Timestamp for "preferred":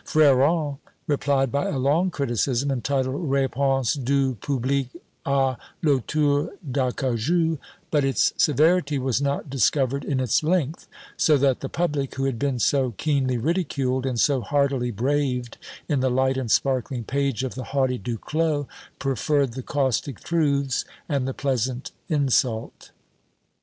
18.97-19.53